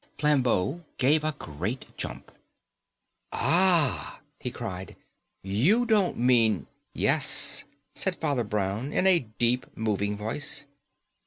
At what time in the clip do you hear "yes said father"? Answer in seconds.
7.11-8.43